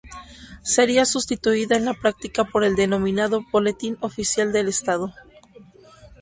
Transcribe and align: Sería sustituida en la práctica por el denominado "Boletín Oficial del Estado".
Sería 0.63 1.05
sustituida 1.05 1.77
en 1.77 1.85
la 1.85 1.93
práctica 1.93 2.43
por 2.43 2.63
el 2.63 2.75
denominado 2.75 3.45
"Boletín 3.51 3.99
Oficial 4.01 4.51
del 4.51 4.67
Estado". 4.67 5.13